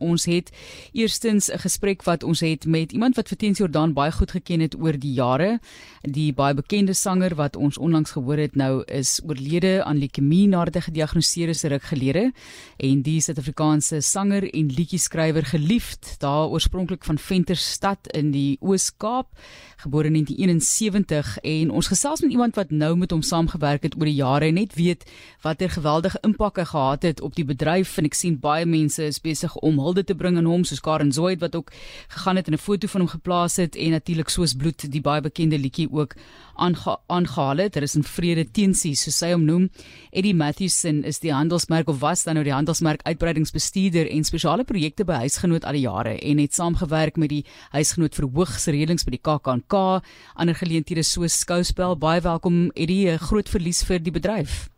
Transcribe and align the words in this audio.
Ons 0.00 0.24
het 0.24 0.50
eerstens 0.92 1.50
'n 1.50 1.58
gesprek 1.58 2.02
wat 2.02 2.22
ons 2.22 2.40
het 2.40 2.66
met 2.66 2.92
iemand 2.92 3.16
wat 3.16 3.28
vir 3.28 3.38
Teens 3.38 3.58
Jordan 3.58 3.92
baie 3.92 4.12
goed 4.12 4.30
geken 4.30 4.60
het 4.60 4.74
oor 4.80 4.98
die 4.98 5.12
jare. 5.12 5.60
Die 6.02 6.32
baie 6.32 6.54
bekende 6.54 6.94
sanger 6.94 7.34
wat 7.34 7.56
ons 7.56 7.78
onlangs 7.78 8.10
gehoor 8.10 8.36
het 8.36 8.56
nou 8.56 8.82
is 8.86 9.20
oorlede 9.26 9.84
aan 9.84 9.98
leukemie 9.98 10.48
nadat 10.48 10.74
hy 10.74 10.80
gediagnoseer 10.80 11.48
is 11.48 11.62
ruk 11.62 11.82
gelede. 11.82 12.32
En 12.76 13.02
die 13.02 13.20
Suid-Afrikaanse 13.20 14.00
sanger 14.00 14.54
en 14.54 14.66
liedjie-skrywer 14.68 15.44
geliefd 15.44 16.18
daar 16.18 16.48
oorspronklik 16.48 17.04
van 17.04 17.18
Venterstad 17.18 18.06
in 18.12 18.30
die 18.30 18.56
Oos-Kaap, 18.60 19.28
gebore 19.76 20.06
in 20.06 20.12
1971 20.12 21.38
en 21.42 21.70
ons 21.70 21.88
gesels 21.92 22.20
met 22.20 22.30
iemand 22.30 22.54
wat 22.54 22.70
nou 22.70 22.96
met 22.96 23.10
hom 23.10 23.22
saamgewerk 23.22 23.82
het 23.82 23.96
oor 23.98 24.08
die 24.08 24.18
jare 24.20 24.48
en 24.48 24.54
net 24.54 24.74
weet 24.78 25.04
watter 25.44 25.70
geweldige 25.70 26.18
impak 26.22 26.60
hy 26.60 26.66
gehad 26.70 27.02
het 27.02 27.20
op 27.20 27.34
die 27.36 27.44
bedryf 27.44 27.96
en 27.98 28.08
ek 28.08 28.16
sien 28.18 28.38
baie 28.40 28.66
mense 28.66 29.04
is 29.04 29.20
besig 29.20 29.56
om 29.56 29.80
hulde 29.84 30.04
te 30.04 30.14
bring 30.14 30.36
aan 30.40 30.48
hom 30.48 30.64
soos 30.64 30.80
Karen 30.80 31.12
Zoid 31.12 31.40
wat 31.40 31.54
ook 31.56 31.72
gegaan 32.08 32.36
het 32.36 32.48
en 32.48 32.54
'n 32.54 32.58
foto 32.58 32.88
van 32.88 33.00
hom 33.00 33.10
geplaas 33.10 33.56
het 33.56 33.76
en 33.76 33.90
natuurlik 33.90 34.28
soos 34.28 34.54
bloed 34.54 34.90
die 34.90 35.00
baie 35.00 35.20
bekende 35.20 35.58
liedjie 35.58 35.88
ook 35.92 36.14
aange 36.56 36.98
aangehaal 37.06 37.56
het. 37.56 37.72
Daar 37.72 37.82
is 37.82 37.96
'n 37.96 38.02
vrede 38.02 38.50
teensie 38.50 38.94
soos 38.94 39.20
hy 39.20 39.32
hom 39.32 39.44
noem. 39.44 39.70
Eddie 40.10 40.34
Matthewson 40.34 41.04
is 41.04 41.18
die 41.18 41.32
handelsmerk 41.32 41.88
of 41.88 42.00
was 42.00 42.24
dan 42.24 42.34
nou 42.34 42.44
die 42.44 42.52
handelsmerk 42.52 43.02
uitbreidingsbestuurder 43.02 44.10
en 44.10 44.24
spesiale 44.24 44.64
projekte 44.64 45.04
by 45.04 45.12
Huisgenoot 45.12 45.64
al 45.64 45.72
die 45.72 45.80
jare 45.80 46.18
en 46.18 46.38
het 46.38 46.54
saamgewerk 46.54 47.16
met 47.16 47.28
die 47.28 47.44
Huisgenoot 47.70 48.14
verhoogsreëlings 48.14 49.04
by 49.04 49.10
die 49.10 49.22
KAKNK, 49.22 50.02
ander 50.34 50.54
geleenthede 50.54 51.02
soos 51.02 51.38
skouspel. 51.38 51.96
Baie 51.96 52.20
welkom 52.20 52.70
Eddie, 52.74 53.10
'n 53.10 53.18
groot 53.18 53.48
verlies 53.48 53.84
vir 53.84 53.98
die 53.98 54.12
bedryf. 54.12 54.68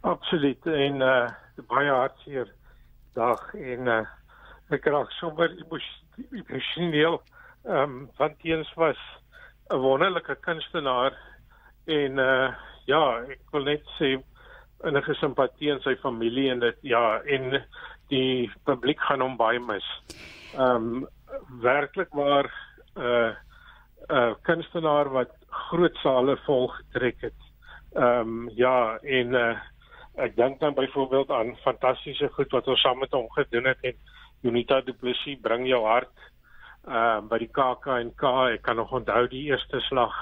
Absoluut 0.00 0.66
en 0.66 1.00
uh 1.00 1.30
baie 1.68 1.90
hartseer 1.90 2.48
dag 3.14 3.54
en 3.54 3.86
uh 3.86 4.04
ek 4.70 4.86
raak 4.86 5.10
sommer 5.20 5.50
emosioneel 6.32 7.20
ehm 7.64 7.82
um, 7.82 8.10
want 8.18 8.38
teens 8.40 8.70
was 8.76 9.00
'n 9.70 9.80
wonderlike 9.80 10.36
kunstenaar 10.40 11.12
en 11.86 12.18
uh 12.18 12.54
ja, 12.86 13.24
ek 13.32 13.52
wil 13.52 13.64
net 13.64 13.84
sê 13.98 14.18
enige 14.84 15.14
simpatie 15.16 15.70
in 15.72 15.80
sy 15.84 15.94
familie 16.02 16.50
en 16.52 16.60
dit 16.60 16.78
ja 16.82 17.20
en 17.24 17.62
die 18.12 18.50
publiek 18.68 19.00
gaan 19.00 19.24
hom 19.24 19.38
baie 19.40 19.60
mis. 19.60 19.86
Ehm 20.54 20.88
um, 20.92 21.06
werklik 21.64 22.12
waar 22.12 22.50
'n 22.96 23.00
uh, 23.00 23.32
'n 24.08 24.16
uh, 24.16 24.34
kunstenaar 24.42 25.08
wat 25.10 25.32
groot 25.48 25.96
sale 26.02 26.36
vol 26.46 26.68
getrek 26.68 27.20
het. 27.20 27.40
Ehm 27.96 28.20
um, 28.20 28.50
ja 28.54 28.98
en 29.02 29.34
uh 29.34 29.56
ek 30.14 30.36
dink 30.36 30.60
dan 30.60 30.74
byvoorbeeld 30.74 31.30
aan 31.30 31.56
fantastiese 31.64 32.28
goed 32.28 32.50
wat 32.50 32.68
ons 32.68 32.80
saam 32.80 32.98
met 32.98 33.10
hom 33.10 33.30
gedoen 33.30 33.64
het 33.64 33.78
en 33.82 33.96
Unita 34.44 34.82
Du 34.84 34.92
Plessis 34.92 35.40
bring 35.40 35.64
jou 35.64 35.80
hart 35.88 36.12
uh 36.84 37.20
by 37.24 37.38
die 37.40 37.48
KAK&K 37.48 38.30
ek 38.52 38.62
kan 38.66 38.76
nog 38.76 38.90
onthou 38.92 39.22
die 39.32 39.46
eerste 39.48 39.80
slag 39.86 40.12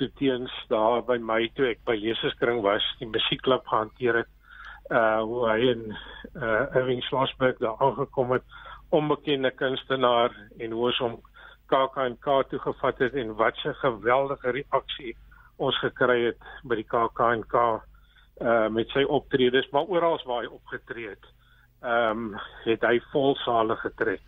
toe 0.00 0.08
teens 0.16 0.52
daar 0.70 1.02
by 1.04 1.18
my 1.20 1.42
toe 1.56 1.66
ek 1.68 1.82
by 1.84 1.96
Jesuskring 2.00 2.62
was 2.64 2.86
die 3.02 3.08
musiekklub 3.10 3.66
gehanteer 3.68 4.22
het 4.22 4.30
uh 4.96 5.20
hoe 5.20 5.42
hy 5.50 5.58
in 5.74 5.82
uh 5.92 6.62
Irving 6.80 7.04
Schlossberg 7.04 7.60
daar 7.60 7.76
aangekom 7.84 8.32
het 8.38 8.56
onbekende 8.96 9.50
kunstenaar 9.50 10.32
en 10.58 10.72
hoe 10.72 10.86
ons 10.88 11.02
hom 11.04 11.18
KAK&K 11.68 12.38
toe 12.50 12.62
gevat 12.64 13.04
het 13.04 13.14
en 13.14 13.34
wat 13.42 13.60
'n 13.64 13.76
geweldige 13.82 14.56
reaksie 14.56 15.12
ons 15.58 15.76
gekry 15.84 16.24
het 16.30 16.48
by 16.64 16.80
die 16.80 16.88
KAK&K 16.96 17.66
uh 18.40 18.68
met 18.72 18.88
sy 18.96 19.04
optredes 19.04 19.68
maar 19.70 19.84
oral 19.84 20.16
waar 20.24 20.42
hy 20.46 20.48
opgetree 20.48 21.12
het 21.12 21.28
ehm 21.82 22.34
um, 22.34 22.38
het 22.64 22.82
hy 22.84 23.00
vol 23.12 23.36
sale 23.44 23.76
getrek. 23.76 24.22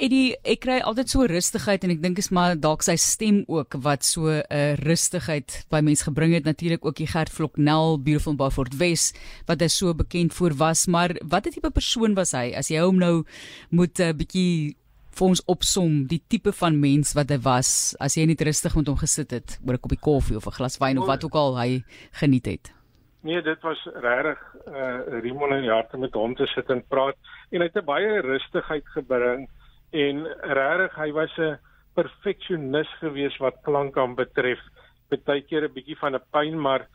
Eddie, 0.00 0.32
ek 0.48 0.62
kry 0.64 0.78
altyd 0.80 1.10
so 1.12 1.26
rustigheid 1.28 1.82
en 1.84 1.92
ek 1.92 1.98
dink 2.00 2.20
is 2.22 2.30
maar 2.32 2.54
dalk 2.56 2.80
sy 2.86 2.94
stem 2.96 3.42
ook 3.52 3.76
wat 3.84 4.04
so 4.06 4.32
'n 4.32 4.40
uh, 4.48 4.76
rustigheid 4.80 5.66
by 5.68 5.80
mense 5.84 6.04
gebring 6.08 6.32
het 6.32 6.44
natuurlik 6.48 6.84
ook 6.84 6.96
die 6.96 7.06
Gert 7.06 7.28
Vloknel 7.28 8.00
Beautiful 8.00 8.34
Beaufort 8.34 8.76
Wes 8.80 9.12
wat 9.46 9.60
hy 9.60 9.68
so 9.68 9.92
bekend 9.94 10.32
voor 10.32 10.56
was, 10.56 10.86
maar 10.86 11.12
watter 11.20 11.52
tipe 11.52 11.70
persoon 11.70 12.14
was 12.14 12.32
hy 12.32 12.52
as 12.56 12.70
jy 12.70 12.80
hom 12.80 12.96
nou 12.96 13.24
moet 13.70 13.98
'n 14.00 14.02
uh, 14.08 14.12
bietjie 14.16 14.76
vir 15.10 15.26
ons 15.26 15.42
opsom 15.46 16.06
die 16.06 16.22
tipe 16.28 16.52
van 16.52 16.80
mens 16.80 17.12
wat 17.12 17.28
hy 17.30 17.38
was 17.44 17.94
as 18.00 18.16
jy 18.16 18.24
net 18.24 18.40
rustig 18.40 18.76
met 18.76 18.88
hom 18.88 18.96
gesit 18.96 19.30
het 19.30 19.58
oor 19.66 19.74
'n 19.74 19.84
koppie 19.84 20.00
koffie 20.00 20.36
of 20.36 20.46
'n 20.46 20.56
glas 20.56 20.78
wyn 20.78 20.98
of 20.98 21.06
wat 21.06 21.24
ook 21.24 21.34
al 21.34 21.58
hy 21.58 21.84
geniet 22.12 22.46
het? 22.46 22.79
Nee, 23.22 23.42
dit 23.42 23.60
was 23.60 23.80
regtig 23.84 24.38
uh 24.66 25.20
Rimon 25.20 25.52
en 25.52 25.64
Jarte 25.64 25.98
met 26.00 26.14
hom 26.16 26.34
te 26.34 26.46
sit 26.46 26.70
en 26.72 26.80
praat 26.88 27.16
en 27.50 27.60
hy 27.60 27.66
het 27.68 27.76
'n 27.76 27.84
baie 27.84 28.20
rustigheid 28.24 28.86
gebring 28.96 29.48
en 29.92 30.24
regtig 30.40 30.96
hy 30.96 31.10
was 31.12 31.36
'n 31.38 31.58
perfeksionis 31.94 32.88
gewees 33.00 33.36
wat 33.36 33.60
klank 33.62 33.98
aan 33.98 34.14
betref. 34.14 34.60
Partykeer 35.08 35.68
'n 35.68 35.72
bietjie 35.72 35.98
van 35.98 36.14
'n 36.14 36.24
pyn, 36.32 36.60
maar 36.60 36.86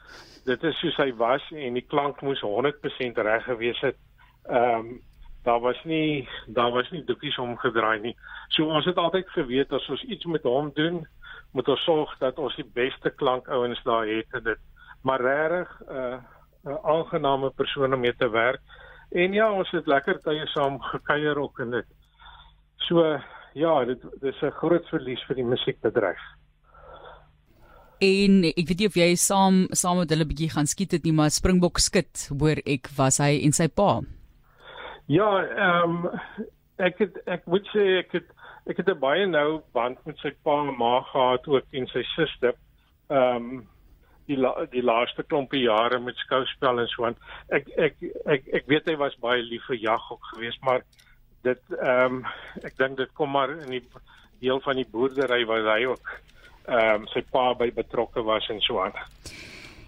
dit 0.46 0.64
is 0.64 0.80
soos 0.80 0.98
hy 0.98 1.14
was 1.14 1.44
en 1.52 1.74
die 1.74 1.86
klank 1.94 2.22
moes 2.22 2.42
100% 2.42 3.18
reg 3.18 3.44
gewees 3.44 3.80
het. 3.82 3.98
Ehm 4.50 4.80
um, 4.80 5.02
daar 5.44 5.60
was 5.60 5.84
nie 5.84 6.28
daar 6.48 6.72
was 6.72 6.90
nie 6.92 7.04
doekies 7.04 7.38
omgedraai 7.38 8.00
nie. 8.00 8.16
So 8.48 8.66
ons 8.66 8.86
het 8.86 8.98
altyd 8.98 9.30
geweet 9.30 9.72
as 9.72 9.90
ons 9.90 10.04
iets 10.04 10.26
met 10.26 10.44
hom 10.44 10.72
doen, 10.74 11.08
moet 11.52 11.68
ons 11.68 11.84
sorg 11.84 12.18
dat 12.18 12.38
ons 12.38 12.56
die 12.56 12.72
beste 12.74 13.10
klankouens 13.10 13.84
daar 13.84 14.08
het 14.08 14.28
en 14.34 14.44
dit 14.44 14.58
maar 15.06 15.22
regtig 15.22 15.70
'n 15.86 15.94
uh, 15.94 16.18
'n 16.66 16.80
aangename 16.84 17.50
persoon 17.50 17.94
om 17.94 18.00
mee 18.00 18.16
te 18.16 18.30
werk. 18.30 18.62
En 19.12 19.34
ja, 19.34 19.52
ons 19.52 19.72
het 19.72 19.88
lekker 19.88 20.20
tye 20.22 20.48
saam 20.48 20.80
gekuier 20.82 21.38
ook 21.38 21.60
en 21.60 21.72
dit. 21.78 21.86
So 22.88 23.22
ja, 23.54 23.86
dit 23.86 24.02
dis 24.22 24.42
'n 24.42 24.58
groot 24.62 24.90
verlies 24.90 25.24
vir 25.28 25.36
die 25.36 25.46
musiekbedryf. 25.46 26.24
En 28.00 28.44
ek 28.44 28.68
weet 28.68 28.80
nie 28.80 28.88
of 28.88 28.96
jy 28.96 29.16
saam 29.16 29.68
saam 29.72 29.98
met 29.98 30.10
hulle 30.10 30.26
bietjie 30.26 30.50
gaan 30.52 30.68
skiet 30.68 30.92
het 30.92 31.04
nie, 31.04 31.14
maar 31.14 31.30
Springbok 31.30 31.78
skit, 31.80 32.28
hoor 32.40 32.60
ek 32.66 32.90
was 32.98 33.18
hy 33.24 33.40
en 33.46 33.54
sy 33.56 33.68
pa. 33.68 34.02
Ja, 35.08 35.30
ehm 35.44 36.06
um, 36.06 36.20
ek 36.78 36.98
het 37.00 37.22
ek 37.28 37.46
moet 37.46 37.68
sê 37.72 38.00
ek 38.02 38.12
het 38.12 38.28
ek 38.66 38.78
het 38.78 38.90
'n 38.90 39.00
baie 39.00 39.26
nou 39.28 39.62
band 39.74 39.98
met 40.06 40.18
sy 40.18 40.34
pa 40.44 40.60
en 40.66 40.76
ma 40.78 41.02
gehad 41.02 41.48
ook 41.48 41.66
en 41.72 41.88
sy 41.88 42.04
suster. 42.16 42.54
Ehm 43.10 43.36
um, 43.36 43.68
die 44.28 44.38
la, 44.38 44.54
die 44.72 44.84
laaste 44.84 45.24
klompie 45.24 45.64
jare 45.66 46.00
met 46.00 46.18
skouspel 46.24 46.80
en 46.82 46.88
so 46.92 47.06
aan. 47.06 47.18
Ek 47.54 47.70
ek 47.78 47.98
ek 48.26 48.48
ek 48.62 48.70
weet 48.72 48.90
hy 48.90 48.98
was 49.02 49.18
baie 49.22 49.44
lief 49.44 49.66
vir 49.70 49.82
jag 49.82 50.12
ook 50.12 50.32
geweest, 50.34 50.62
maar 50.62 50.86
dit 51.46 51.76
ehm 51.80 52.22
um, 52.22 52.24
ek 52.64 52.78
dink 52.78 52.98
dit 52.98 53.12
kom 53.14 53.32
maar 53.32 53.54
in 53.58 53.78
die 53.78 53.84
deel 54.42 54.62
van 54.66 54.80
die 54.82 54.88
boerdery 54.92 55.44
waar 55.46 55.68
hy 55.76 55.86
ook 55.92 56.14
ehm 56.66 57.04
um, 57.04 57.12
sy 57.14 57.22
pa 57.32 57.52
by 57.54 57.70
betrokke 57.74 58.24
was 58.26 58.50
en 58.50 58.62
so 58.66 58.82
aan. 58.82 58.98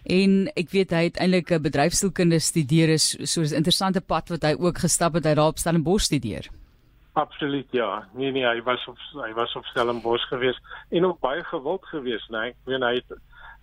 En 0.07 0.45
ek 0.55 0.69
weet 0.71 0.93
hy 0.95 1.03
het 1.09 1.17
eintlik 1.19 1.51
'n 1.51 1.65
bedryfsielkunde 1.65 2.39
studeer 2.39 2.89
is 2.89 3.17
so 3.23 3.41
'n 3.41 3.59
interessante 3.59 4.01
pad 4.01 4.29
wat 4.29 4.43
hy 4.43 4.53
ook 4.59 4.77
gestap 4.85 5.13
het 5.13 5.25
hy 5.25 5.33
daar 5.33 5.51
op 5.51 5.57
Stellenbosch 5.59 6.05
studeer. 6.05 6.47
Absoluut 7.13 7.67
ja. 7.71 8.07
Nee 8.13 8.31
nee, 8.31 8.45
hy 8.45 8.61
was 8.61 8.87
op 8.87 8.97
hy 9.25 9.33
was 9.33 9.55
op 9.55 9.65
Stellenbosch 9.65 10.27
geweest 10.29 10.61
en 10.89 11.05
ook 11.05 11.19
baie 11.19 11.43
gewild 11.43 11.85
geweest, 11.85 12.29
né? 12.29 12.39
Nee. 12.39 12.49
Ek 12.49 12.55
weet 12.65 12.81
hy 12.81 12.93
het 12.95 13.11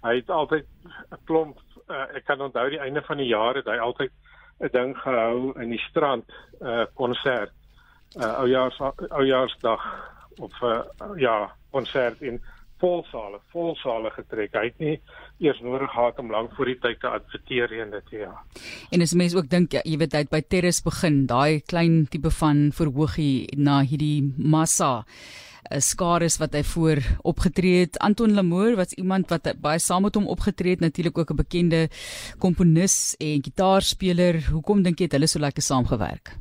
hy 0.05 0.15
het 0.21 0.31
altyd 0.31 0.67
'n 0.85 1.21
klomp 1.25 1.59
uh, 1.89 2.07
ek 2.17 2.25
kan 2.25 2.41
onthou 2.41 2.69
die 2.71 2.81
einde 2.81 3.03
van 3.03 3.21
die 3.21 3.31
jaar 3.33 3.57
het 3.57 3.67
hy 3.67 3.79
altyd 3.79 4.13
'n 4.61 4.73
ding 4.73 4.97
gehou 4.97 5.53
in 5.61 5.71
die 5.71 5.85
strand 5.91 6.25
'n 6.61 6.67
uh, 6.67 6.87
konsert 6.95 7.53
uh, 8.17 8.39
oujaars 8.39 8.81
oujaarsdag 9.09 9.83
of 10.39 10.63
uh, 10.63 10.83
ja 11.17 11.51
konsert 11.71 12.23
in 12.23 12.41
volsale 12.79 13.41
volsale 13.53 14.11
getrek. 14.11 14.53
Hy 14.53 14.65
het 14.69 14.79
nie 14.83 14.97
eers 15.43 15.61
nodig 15.65 15.91
gehad 15.91 16.19
om 16.19 16.31
lank 16.31 16.55
voor 16.57 16.71
die 16.71 16.79
tyd 16.83 17.01
te 17.01 17.09
adverteer 17.09 17.73
en 17.81 17.95
dit 17.95 18.11
ja. 18.11 18.33
En 18.91 19.05
as 19.05 19.15
mense 19.15 19.37
ook 19.39 19.49
dink 19.51 19.73
ja, 19.73 19.83
jy 19.85 19.99
weet 20.03 20.13
hy 20.13 20.25
het 20.25 20.33
by 20.33 20.43
Terrace 20.43 20.85
begin 20.85 21.25
daai 21.31 21.63
klein 21.71 22.05
tipe 22.11 22.31
van 22.41 22.69
verhoogie 22.77 23.47
na 23.57 23.81
hierdie 23.83 24.35
massa 24.37 25.05
'n 25.71 25.81
skares 25.81 26.39
wat 26.39 26.53
hy 26.53 26.63
voor 26.63 26.99
opgetree 27.23 27.81
het. 27.85 27.99
Anton 27.99 28.35
Lamour 28.35 28.77
was 28.77 28.93
iemand 28.93 29.31
wat 29.31 29.49
baie 29.61 29.79
saam 29.79 30.03
met 30.03 30.15
hom 30.15 30.27
opgetree 30.27 30.71
het, 30.77 30.81
natuurlik 30.81 31.19
ook 31.19 31.31
'n 31.31 31.37
bekende 31.37 31.89
komponis 32.39 33.17
en 33.19 33.43
gitaarspeler. 33.43 34.35
Hoekom 34.53 34.83
dink 34.83 34.99
jy 34.99 35.05
het 35.05 35.13
hulle 35.13 35.27
so 35.27 35.39
lekker 35.39 35.63
saamgewerk? 35.63 36.37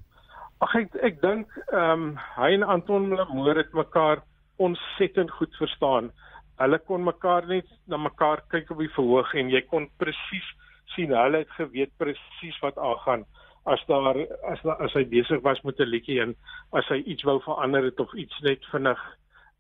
Ag 0.60 0.76
ek 0.76 0.96
ek 1.02 1.22
dink 1.22 1.48
ehm 1.72 1.92
um, 1.92 2.20
hy 2.36 2.54
en 2.54 2.64
Anton 2.64 3.16
Lamour 3.16 3.56
het 3.58 3.74
mekaar 3.74 4.24
ontsettend 4.58 5.32
goed 5.32 5.56
verstaan. 5.56 6.12
Hulle 6.58 6.80
kon 6.80 7.04
mekaar 7.04 7.48
net 7.48 7.66
na 7.88 7.98
mekaar 7.98 8.44
kyk 8.50 8.72
op 8.72 8.80
die 8.80 8.94
verhoog 8.96 9.34
en 9.34 9.50
jy 9.50 9.62
kon 9.62 9.90
presies 9.98 10.48
sien 10.96 11.12
hulle 11.16 11.38
het 11.38 11.50
geweet 11.58 11.92
presies 11.98 12.60
wat 12.62 12.78
aangaan 12.78 13.26
as 13.66 13.84
daar 13.88 14.18
as 14.52 14.64
as 14.80 14.94
hy 14.94 15.04
besig 15.08 15.42
was 15.42 15.62
met 15.64 15.80
'n 15.80 15.90
liedjie 15.90 16.22
en 16.22 16.36
as 16.72 16.88
hy 16.88 17.00
iets 17.06 17.24
wou 17.24 17.40
verander 17.42 17.84
het 17.84 18.00
of 18.00 18.14
iets 18.14 18.40
net 18.40 18.66
vinnig 18.72 19.02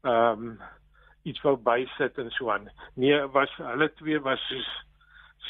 ehm 0.03 0.47
um, 0.47 0.57
iets 1.23 1.41
wou 1.41 1.55
bysit 1.55 2.17
en 2.17 2.31
so 2.31 2.51
aan. 2.51 2.69
Nee, 2.95 3.19
was 3.31 3.51
hulle 3.55 3.93
twee 3.93 4.19
was 4.19 4.41
soos 4.47 4.71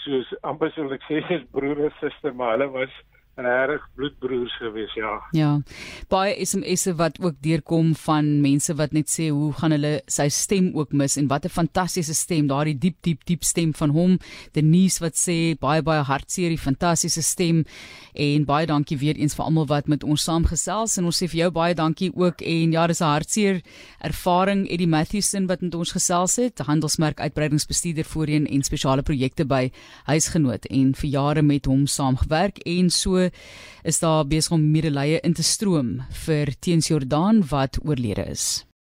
soos 0.03 0.33
amper 0.41 0.71
so 0.71 0.91
ek 0.93 1.05
sê 1.09 1.21
is 1.33 1.47
broer 1.55 1.85
en 1.87 1.95
suster, 1.99 2.35
maar 2.35 2.57
hulle 2.57 2.69
was 2.69 2.93
regtig 3.35 3.81
bloedbroers 3.95 4.57
gewees 4.57 4.93
ja. 4.93 5.13
Ja. 5.31 5.61
Baie 6.09 6.45
SMS'e 6.45 6.93
wat 6.99 7.17
ook 7.21 7.39
deurkom 7.41 7.95
van 7.95 8.41
mense 8.41 8.75
wat 8.77 8.93
net 8.93 9.09
sê 9.09 9.29
hoe 9.33 9.51
gaan 9.57 9.73
hulle 9.73 9.93
sy 10.07 10.27
stem 10.29 10.71
ook 10.77 10.93
mis 10.93 11.17
en 11.17 11.27
wat 11.27 11.45
'n 11.45 11.49
fantastiese 11.49 12.13
stem, 12.13 12.47
daardie 12.47 12.77
diep 12.77 12.97
diep 13.01 13.25
diep 13.25 13.43
stem 13.43 13.73
van 13.73 13.89
hom. 13.89 14.19
Denise 14.53 14.99
wat 14.99 15.15
sê 15.15 15.57
baie 15.59 15.81
baie 15.81 16.03
hartseer, 16.03 16.49
die 16.49 16.57
fantastiese 16.57 17.21
stem 17.21 17.65
en 18.13 18.45
baie 18.45 18.65
dankie 18.65 18.97
weer 18.97 19.15
eens 19.17 19.35
vir 19.35 19.45
almal 19.45 19.65
wat 19.65 19.87
met 19.87 20.03
ons 20.03 20.23
saamgesels 20.23 20.97
en 20.97 21.05
ons 21.05 21.23
sê 21.23 21.27
vir 21.27 21.39
jou 21.39 21.51
baie 21.51 21.73
dankie 21.73 22.11
ook 22.15 22.41
en 22.41 22.71
ja, 22.71 22.87
dis 22.87 23.01
'n 23.01 23.03
hartseer 23.03 23.61
ervaring 23.99 24.69
Eddie 24.69 24.87
Matthewson 24.87 25.47
wat 25.47 25.61
met 25.61 25.75
ons 25.75 25.91
gesels 25.91 26.35
het, 26.35 26.59
handelsmerk 26.59 27.19
uitbreidingsbestuurder 27.19 28.05
voorheen 28.05 28.45
en 28.47 28.61
spesiale 28.63 29.01
projekte 29.01 29.45
by 29.45 29.71
Huisgenoot 30.05 30.65
en 30.65 30.93
vir 30.93 31.09
jare 31.09 31.41
met 31.41 31.65
hom 31.65 31.87
saamgewerk 31.87 32.57
en 32.57 32.89
so 33.23 33.29
is 33.83 33.99
daar 33.99 34.27
besig 34.27 34.51
om 34.55 34.71
medelee 34.71 35.19
in 35.23 35.33
te 35.33 35.43
stroom 35.43 36.01
vir 36.25 36.53
Teens 36.59 36.87
Jordaan 36.87 37.43
wat 37.49 37.79
oorlede 37.83 38.23
is. 38.31 38.63